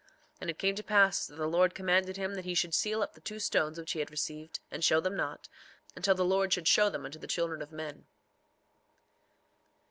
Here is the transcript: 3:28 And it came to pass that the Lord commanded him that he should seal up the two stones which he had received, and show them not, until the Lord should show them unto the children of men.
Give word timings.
3:28 0.01 0.07
And 0.41 0.49
it 0.49 0.57
came 0.57 0.73
to 0.73 0.81
pass 0.83 1.27
that 1.27 1.35
the 1.35 1.45
Lord 1.45 1.75
commanded 1.75 2.17
him 2.17 2.33
that 2.33 2.43
he 2.43 2.55
should 2.55 2.73
seal 2.73 3.03
up 3.03 3.13
the 3.13 3.21
two 3.21 3.37
stones 3.37 3.77
which 3.77 3.91
he 3.91 3.99
had 3.99 4.09
received, 4.09 4.59
and 4.71 4.83
show 4.83 4.99
them 4.99 5.15
not, 5.15 5.47
until 5.95 6.15
the 6.15 6.25
Lord 6.25 6.51
should 6.53 6.67
show 6.67 6.89
them 6.89 7.05
unto 7.05 7.19
the 7.19 7.27
children 7.27 7.61
of 7.61 7.71
men. 7.71 8.07